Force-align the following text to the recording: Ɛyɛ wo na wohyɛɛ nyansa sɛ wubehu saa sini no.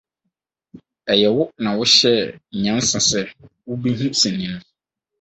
Ɛyɛ 1.11 1.27
wo 1.35 1.43
na 1.63 1.69
wohyɛɛ 1.77 2.23
nyansa 2.63 2.99
sɛ 3.09 3.21
wubehu 3.67 4.05
saa 4.11 4.17
sini 4.19 4.45
no. 4.53 4.59